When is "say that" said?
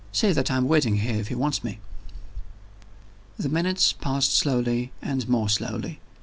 0.11-0.49